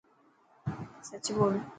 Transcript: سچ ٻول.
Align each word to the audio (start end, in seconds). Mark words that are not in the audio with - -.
سچ 1.09 1.25
ٻول. 1.35 1.55